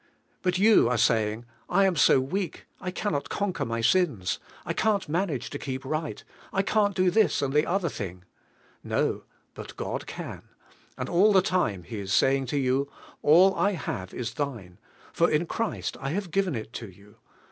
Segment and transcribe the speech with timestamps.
[0.43, 5.01] Mill you are saying."] am so weak, I run not conquer my sins, t can'l
[5.07, 5.61] manage h.
[5.61, 8.21] keep right, f can't do this and 1 be other lliing."
[8.83, 9.25] No,
[9.55, 10.41] tint God can;
[10.97, 12.91] and all the t ime He is saying to you:
[13.21, 14.79] "All I have is thine;
[15.13, 17.17] for in Christ I have given it to you.